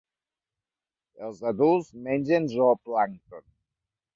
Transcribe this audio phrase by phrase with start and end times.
[1.27, 3.47] Els adults mengen zooplàncton.